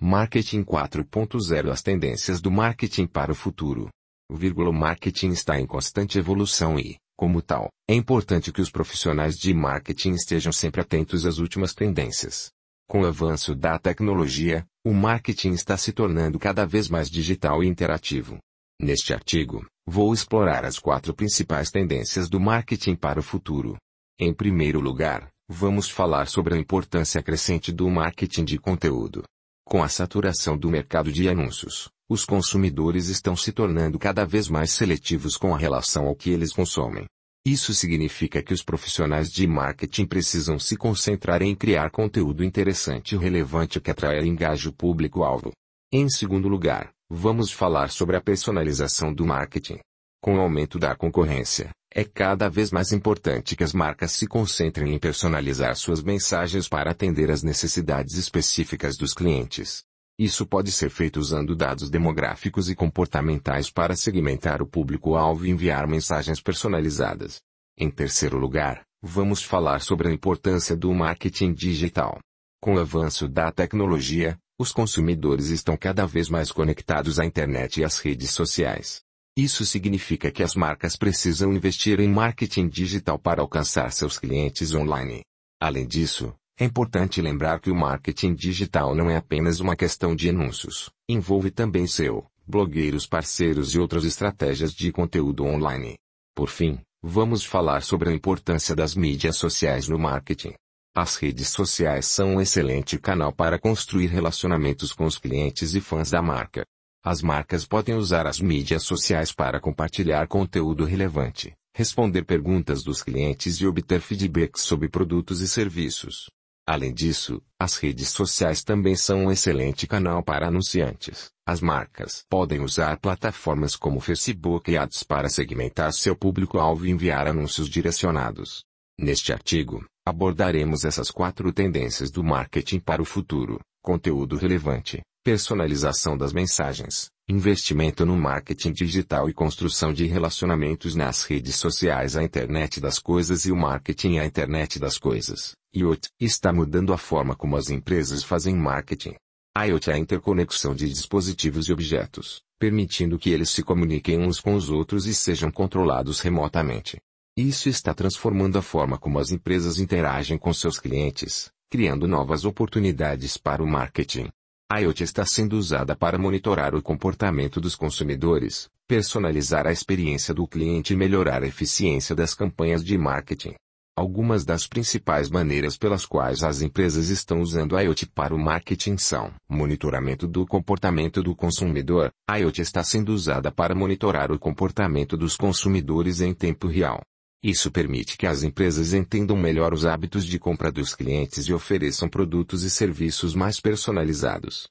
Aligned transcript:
Marketing 0.00 0.64
4.0 0.64 1.70
As 1.70 1.80
tendências 1.80 2.40
do 2.40 2.50
marketing 2.50 3.06
para 3.06 3.30
o 3.30 3.34
futuro. 3.34 3.88
O 4.28 4.72
marketing 4.72 5.30
está 5.30 5.58
em 5.58 5.66
constante 5.66 6.18
evolução 6.18 6.78
e, 6.78 6.96
como 7.16 7.40
tal, 7.40 7.68
é 7.88 7.94
importante 7.94 8.52
que 8.52 8.60
os 8.60 8.70
profissionais 8.70 9.36
de 9.36 9.54
marketing 9.54 10.12
estejam 10.12 10.52
sempre 10.52 10.80
atentos 10.80 11.24
às 11.24 11.38
últimas 11.38 11.72
tendências. 11.74 12.50
Com 12.88 13.02
o 13.02 13.06
avanço 13.06 13.54
da 13.54 13.78
tecnologia, 13.78 14.66
o 14.84 14.92
marketing 14.92 15.52
está 15.52 15.76
se 15.76 15.92
tornando 15.92 16.38
cada 16.38 16.66
vez 16.66 16.88
mais 16.88 17.08
digital 17.08 17.62
e 17.62 17.68
interativo. 17.68 18.38
Neste 18.80 19.14
artigo, 19.14 19.64
vou 19.86 20.12
explorar 20.12 20.64
as 20.64 20.78
quatro 20.78 21.14
principais 21.14 21.70
tendências 21.70 22.28
do 22.28 22.40
marketing 22.40 22.96
para 22.96 23.20
o 23.20 23.22
futuro. 23.22 23.76
Em 24.18 24.34
primeiro 24.34 24.80
lugar, 24.80 25.30
vamos 25.48 25.88
falar 25.88 26.26
sobre 26.26 26.54
a 26.54 26.58
importância 26.58 27.22
crescente 27.22 27.72
do 27.72 27.88
marketing 27.88 28.44
de 28.44 28.58
conteúdo. 28.58 29.22
Com 29.66 29.82
a 29.82 29.88
saturação 29.88 30.56
do 30.56 30.70
mercado 30.70 31.10
de 31.10 31.28
anúncios, 31.28 31.88
os 32.08 32.24
consumidores 32.24 33.08
estão 33.08 33.34
se 33.34 33.50
tornando 33.50 33.98
cada 33.98 34.24
vez 34.24 34.48
mais 34.48 34.70
seletivos 34.70 35.36
com 35.36 35.54
a 35.54 35.58
relação 35.58 36.06
ao 36.06 36.14
que 36.14 36.30
eles 36.30 36.52
consomem. 36.52 37.06
Isso 37.46 37.74
significa 37.74 38.42
que 38.42 38.54
os 38.54 38.62
profissionais 38.62 39.30
de 39.30 39.46
marketing 39.46 40.06
precisam 40.06 40.58
se 40.58 40.76
concentrar 40.76 41.42
em 41.42 41.54
criar 41.54 41.90
conteúdo 41.90 42.44
interessante 42.44 43.14
e 43.14 43.18
relevante 43.18 43.80
que 43.80 43.90
atraia 43.90 44.22
e 44.22 44.28
engaje 44.28 44.68
o 44.68 44.72
público-alvo. 44.72 45.50
Em 45.92 46.08
segundo 46.08 46.48
lugar, 46.48 46.90
vamos 47.10 47.50
falar 47.50 47.90
sobre 47.90 48.16
a 48.16 48.20
personalização 48.20 49.12
do 49.12 49.26
marketing. 49.26 49.78
Com 50.22 50.36
o 50.36 50.40
aumento 50.40 50.78
da 50.78 50.94
concorrência, 50.94 51.70
é 51.96 52.02
cada 52.02 52.48
vez 52.48 52.72
mais 52.72 52.90
importante 52.90 53.54
que 53.54 53.62
as 53.62 53.72
marcas 53.72 54.10
se 54.10 54.26
concentrem 54.26 54.92
em 54.92 54.98
personalizar 54.98 55.76
suas 55.76 56.02
mensagens 56.02 56.68
para 56.68 56.90
atender 56.90 57.30
às 57.30 57.44
necessidades 57.44 58.16
específicas 58.16 58.96
dos 58.96 59.14
clientes. 59.14 59.84
Isso 60.18 60.44
pode 60.44 60.72
ser 60.72 60.90
feito 60.90 61.20
usando 61.20 61.54
dados 61.54 61.88
demográficos 61.88 62.68
e 62.68 62.74
comportamentais 62.74 63.70
para 63.70 63.94
segmentar 63.94 64.60
o 64.60 64.66
público-alvo 64.66 65.46
e 65.46 65.50
enviar 65.50 65.86
mensagens 65.86 66.40
personalizadas. 66.40 67.40
Em 67.78 67.88
terceiro 67.88 68.38
lugar, 68.38 68.84
vamos 69.00 69.44
falar 69.44 69.80
sobre 69.80 70.08
a 70.08 70.12
importância 70.12 70.76
do 70.76 70.92
marketing 70.92 71.52
digital. 71.52 72.18
Com 72.60 72.74
o 72.74 72.80
avanço 72.80 73.28
da 73.28 73.52
tecnologia, 73.52 74.36
os 74.58 74.72
consumidores 74.72 75.50
estão 75.50 75.76
cada 75.76 76.06
vez 76.06 76.28
mais 76.28 76.50
conectados 76.50 77.20
à 77.20 77.24
internet 77.24 77.80
e 77.80 77.84
às 77.84 78.00
redes 78.00 78.30
sociais. 78.30 79.03
Isso 79.36 79.66
significa 79.66 80.30
que 80.30 80.44
as 80.44 80.54
marcas 80.54 80.94
precisam 80.94 81.52
investir 81.52 81.98
em 81.98 82.08
marketing 82.08 82.68
digital 82.68 83.18
para 83.18 83.42
alcançar 83.42 83.90
seus 83.90 84.16
clientes 84.16 84.72
online. 84.72 85.24
Além 85.60 85.88
disso, 85.88 86.32
é 86.56 86.64
importante 86.64 87.20
lembrar 87.20 87.58
que 87.58 87.68
o 87.68 87.74
marketing 87.74 88.32
digital 88.32 88.94
não 88.94 89.10
é 89.10 89.16
apenas 89.16 89.58
uma 89.58 89.74
questão 89.74 90.14
de 90.14 90.28
anúncios, 90.28 90.88
envolve 91.08 91.50
também 91.50 91.84
SEO, 91.84 92.24
blogueiros 92.46 93.08
parceiros 93.08 93.74
e 93.74 93.78
outras 93.80 94.04
estratégias 94.04 94.72
de 94.72 94.92
conteúdo 94.92 95.44
online. 95.44 95.96
Por 96.32 96.48
fim, 96.48 96.78
vamos 97.02 97.44
falar 97.44 97.82
sobre 97.82 98.10
a 98.10 98.12
importância 98.12 98.72
das 98.76 98.94
mídias 98.94 99.36
sociais 99.36 99.88
no 99.88 99.98
marketing. 99.98 100.54
As 100.96 101.16
redes 101.16 101.48
sociais 101.48 102.06
são 102.06 102.36
um 102.36 102.40
excelente 102.40 102.96
canal 102.98 103.32
para 103.32 103.58
construir 103.58 104.06
relacionamentos 104.06 104.92
com 104.92 105.04
os 105.06 105.18
clientes 105.18 105.74
e 105.74 105.80
fãs 105.80 106.12
da 106.12 106.22
marca. 106.22 106.64
As 107.06 107.20
marcas 107.20 107.66
podem 107.66 107.94
usar 107.94 108.26
as 108.26 108.40
mídias 108.40 108.82
sociais 108.82 109.30
para 109.30 109.60
compartilhar 109.60 110.26
conteúdo 110.26 110.86
relevante, 110.86 111.54
responder 111.74 112.24
perguntas 112.24 112.82
dos 112.82 113.02
clientes 113.02 113.60
e 113.60 113.66
obter 113.66 114.00
feedbacks 114.00 114.62
sobre 114.62 114.88
produtos 114.88 115.42
e 115.42 115.46
serviços. 115.46 116.30
Além 116.66 116.94
disso, 116.94 117.42
as 117.60 117.76
redes 117.76 118.08
sociais 118.08 118.64
também 118.64 118.96
são 118.96 119.26
um 119.26 119.30
excelente 119.30 119.86
canal 119.86 120.22
para 120.22 120.48
anunciantes. 120.48 121.28
As 121.46 121.60
marcas 121.60 122.24
podem 122.26 122.62
usar 122.62 122.98
plataformas 122.98 123.76
como 123.76 124.00
Facebook 124.00 124.72
e 124.72 124.78
Ads 124.78 125.02
para 125.02 125.28
segmentar 125.28 125.92
seu 125.92 126.16
público-alvo 126.16 126.86
e 126.86 126.90
enviar 126.90 127.28
anúncios 127.28 127.68
direcionados. 127.68 128.64
Neste 128.98 129.30
artigo, 129.30 129.84
abordaremos 130.06 130.86
essas 130.86 131.10
quatro 131.10 131.52
tendências 131.52 132.10
do 132.10 132.24
marketing 132.24 132.80
para 132.80 133.02
o 133.02 133.04
futuro: 133.04 133.60
conteúdo 133.82 134.36
relevante, 134.36 135.02
personalização 135.24 136.18
das 136.18 136.34
mensagens, 136.34 137.08
investimento 137.26 138.04
no 138.04 138.14
marketing 138.14 138.72
digital 138.72 139.26
e 139.26 139.32
construção 139.32 139.90
de 139.90 140.04
relacionamentos 140.04 140.94
nas 140.94 141.22
redes 141.22 141.56
sociais, 141.56 142.14
a 142.14 142.22
internet 142.22 142.78
das 142.78 142.98
coisas 142.98 143.46
e 143.46 143.50
o 143.50 143.56
marketing 143.56 144.18
à 144.18 144.26
internet 144.26 144.78
das 144.78 144.98
coisas. 144.98 145.54
IoT 145.74 146.10
está 146.20 146.52
mudando 146.52 146.92
a 146.92 146.98
forma 146.98 147.34
como 147.34 147.56
as 147.56 147.70
empresas 147.70 148.22
fazem 148.22 148.54
marketing. 148.54 149.14
IoT 149.56 149.90
é 149.90 149.94
a 149.94 149.98
interconexão 149.98 150.74
de 150.74 150.86
dispositivos 150.90 151.70
e 151.70 151.72
objetos, 151.72 152.42
permitindo 152.58 153.18
que 153.18 153.30
eles 153.30 153.48
se 153.48 153.62
comuniquem 153.62 154.20
uns 154.20 154.40
com 154.40 154.54
os 154.54 154.68
outros 154.68 155.06
e 155.06 155.14
sejam 155.14 155.50
controlados 155.50 156.20
remotamente. 156.20 156.98
Isso 157.34 157.70
está 157.70 157.94
transformando 157.94 158.58
a 158.58 158.62
forma 158.62 158.98
como 158.98 159.18
as 159.18 159.32
empresas 159.32 159.78
interagem 159.78 160.36
com 160.36 160.52
seus 160.52 160.78
clientes, 160.78 161.50
criando 161.70 162.06
novas 162.06 162.44
oportunidades 162.44 163.38
para 163.38 163.62
o 163.62 163.66
marketing. 163.66 164.28
A 164.70 164.80
IoT 164.80 165.04
está 165.04 165.26
sendo 165.26 165.58
usada 165.58 165.94
para 165.94 166.16
monitorar 166.16 166.74
o 166.74 166.80
comportamento 166.80 167.60
dos 167.60 167.76
consumidores, 167.76 168.70
personalizar 168.88 169.66
a 169.66 169.72
experiência 169.72 170.32
do 170.32 170.46
cliente 170.46 170.94
e 170.94 170.96
melhorar 170.96 171.42
a 171.42 171.46
eficiência 171.46 172.14
das 172.14 172.34
campanhas 172.34 172.82
de 172.82 172.96
marketing. 172.96 173.54
Algumas 173.94 174.42
das 174.42 174.66
principais 174.66 175.28
maneiras 175.28 175.76
pelas 175.76 176.06
quais 176.06 176.42
as 176.42 176.62
empresas 176.62 177.10
estão 177.10 177.42
usando 177.42 177.76
a 177.76 177.82
IoT 177.82 178.06
para 178.06 178.34
o 178.34 178.38
marketing 178.38 178.96
são 178.96 179.32
monitoramento 179.46 180.26
do 180.26 180.46
comportamento 180.46 181.22
do 181.22 181.36
consumidor. 181.36 182.10
A 182.26 182.38
IoT 182.38 182.62
está 182.62 182.82
sendo 182.82 183.12
usada 183.12 183.52
para 183.52 183.74
monitorar 183.74 184.32
o 184.32 184.38
comportamento 184.38 185.14
dos 185.14 185.36
consumidores 185.36 186.22
em 186.22 186.32
tempo 186.32 186.66
real. 186.66 187.02
Isso 187.44 187.70
permite 187.70 188.16
que 188.16 188.26
as 188.26 188.42
empresas 188.42 188.94
entendam 188.94 189.36
melhor 189.36 189.74
os 189.74 189.84
hábitos 189.84 190.24
de 190.24 190.38
compra 190.38 190.72
dos 190.72 190.94
clientes 190.94 191.46
e 191.46 191.52
ofereçam 191.52 192.08
produtos 192.08 192.62
e 192.62 192.70
serviços 192.70 193.34
mais 193.34 193.60
personalizados. 193.60 194.66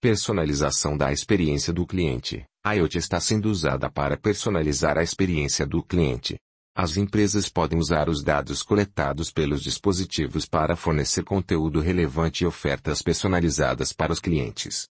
Personalização 0.00 0.96
da 0.96 1.12
experiência 1.12 1.72
do 1.72 1.86
cliente. 1.86 2.44
A 2.64 2.72
IoT 2.74 2.98
está 2.98 3.20
sendo 3.20 3.48
usada 3.48 3.88
para 3.88 4.16
personalizar 4.16 4.98
a 4.98 5.02
experiência 5.04 5.64
do 5.64 5.80
cliente. 5.80 6.36
As 6.76 6.96
empresas 6.96 7.48
podem 7.48 7.78
usar 7.78 8.08
os 8.08 8.20
dados 8.20 8.64
coletados 8.64 9.30
pelos 9.30 9.62
dispositivos 9.62 10.44
para 10.44 10.74
fornecer 10.74 11.22
conteúdo 11.22 11.78
relevante 11.78 12.42
e 12.42 12.46
ofertas 12.48 13.00
personalizadas 13.00 13.92
para 13.92 14.12
os 14.12 14.18
clientes. 14.18 14.88